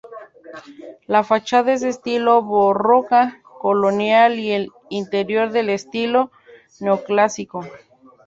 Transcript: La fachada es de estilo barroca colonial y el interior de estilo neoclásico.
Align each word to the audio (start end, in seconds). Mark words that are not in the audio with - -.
La 1.05 1.23
fachada 1.23 1.73
es 1.73 1.81
de 1.81 1.89
estilo 1.89 2.41
barroca 2.43 3.39
colonial 3.43 4.39
y 4.39 4.49
el 4.51 4.69
interior 4.89 5.51
de 5.51 5.75
estilo 5.75 6.31
neoclásico. 6.79 7.63